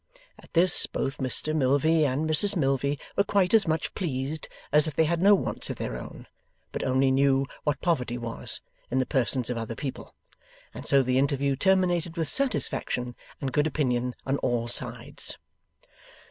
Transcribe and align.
At 0.39 0.51
this, 0.53 0.87
both 0.87 1.19
Mr 1.19 1.55
Milvey 1.55 2.05
and 2.05 2.27
Mrs 2.27 2.55
Milvey 2.55 2.97
were 3.15 3.23
quite 3.23 3.53
as 3.53 3.67
much 3.67 3.93
pleased 3.93 4.47
as 4.71 4.87
if 4.87 4.95
they 4.95 5.03
had 5.05 5.21
no 5.21 5.35
wants 5.35 5.69
of 5.69 5.75
their 5.77 5.95
own, 5.95 6.25
but 6.71 6.81
only 6.83 7.11
knew 7.11 7.45
what 7.65 7.81
poverty 7.83 8.17
was, 8.17 8.61
in 8.89 8.97
the 8.97 9.05
persons 9.05 9.51
of 9.51 9.59
other 9.59 9.75
people; 9.75 10.15
and 10.73 10.87
so 10.87 11.03
the 11.03 11.19
interview 11.19 11.55
terminated 11.55 12.17
with 12.17 12.29
satisfaction 12.29 13.15
and 13.39 13.53
good 13.53 13.67
opinion 13.67 14.15
on 14.25 14.39
all 14.39 14.67
sides. 14.67 15.37